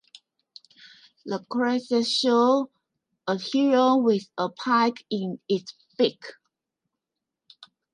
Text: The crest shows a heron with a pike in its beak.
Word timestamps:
The 1.27 1.45
crest 1.47 1.91
shows 2.09 2.69
a 3.27 3.37
heron 3.53 4.03
with 4.03 4.23
a 4.35 4.49
pike 4.49 5.05
in 5.11 5.39
its 5.47 5.75
beak. 5.95 6.23